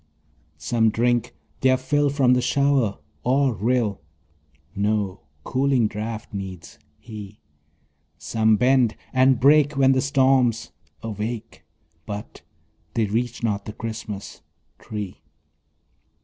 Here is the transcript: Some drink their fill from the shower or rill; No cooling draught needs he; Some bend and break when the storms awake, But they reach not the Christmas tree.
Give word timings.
Some 0.57 0.89
drink 0.89 1.35
their 1.59 1.77
fill 1.77 2.09
from 2.09 2.33
the 2.33 2.41
shower 2.41 2.97
or 3.23 3.53
rill; 3.53 4.01
No 4.75 5.19
cooling 5.43 5.87
draught 5.87 6.33
needs 6.33 6.79
he; 6.97 7.39
Some 8.17 8.55
bend 8.55 8.95
and 9.13 9.39
break 9.39 9.77
when 9.77 9.91
the 9.91 10.01
storms 10.01 10.71
awake, 11.03 11.63
But 12.07 12.41
they 12.95 13.05
reach 13.05 13.43
not 13.43 13.65
the 13.65 13.73
Christmas 13.73 14.41
tree. 14.79 15.21